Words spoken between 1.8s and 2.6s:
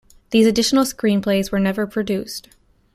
produced.